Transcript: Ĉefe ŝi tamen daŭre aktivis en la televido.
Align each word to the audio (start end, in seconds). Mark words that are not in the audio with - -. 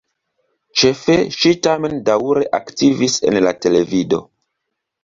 Ĉefe 0.81 1.17
ŝi 1.35 1.53
tamen 1.69 2.01
daŭre 2.09 2.49
aktivis 2.61 3.21
en 3.33 3.43
la 3.49 3.57
televido. 3.69 4.27